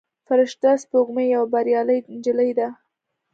فرشته 0.27 0.69
سپوږمۍ 0.83 1.27
یوه 1.35 1.47
بریالۍ 1.53 1.99
نجلۍ 2.15 2.51
ده. 2.59 2.67